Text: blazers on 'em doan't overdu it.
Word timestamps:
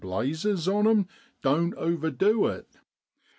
blazers 0.01 0.67
on 0.67 0.87
'em 0.87 1.07
doan't 1.43 1.75
overdu 1.75 2.47
it. 2.51 2.75